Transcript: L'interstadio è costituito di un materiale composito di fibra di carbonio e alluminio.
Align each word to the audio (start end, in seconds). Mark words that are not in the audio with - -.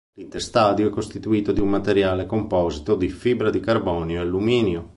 L'interstadio 0.15 0.87
è 0.87 0.89
costituito 0.89 1.51
di 1.51 1.59
un 1.59 1.69
materiale 1.69 2.25
composito 2.25 2.95
di 2.95 3.07
fibra 3.09 3.51
di 3.51 3.59
carbonio 3.59 4.17
e 4.17 4.21
alluminio. 4.21 4.89